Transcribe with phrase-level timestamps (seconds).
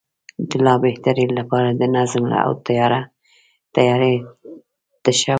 [0.49, 2.51] د لا بهترۍ لپاره د نظم او
[3.75, 4.13] تیارۍ
[5.03, 5.29] تشه وه.